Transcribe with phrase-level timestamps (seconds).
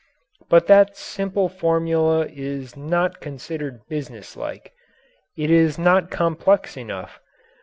[0.49, 4.73] But that simple formula is not considered business like.
[5.37, 7.19] It is not complex enough.